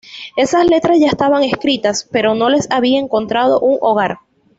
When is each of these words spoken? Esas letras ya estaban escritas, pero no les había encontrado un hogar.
Esas 0.35 0.65
letras 0.65 0.97
ya 0.99 1.09
estaban 1.09 1.43
escritas, 1.43 2.09
pero 2.11 2.33
no 2.33 2.49
les 2.49 2.71
había 2.71 2.99
encontrado 2.99 3.59
un 3.59 3.77
hogar. 3.81 4.17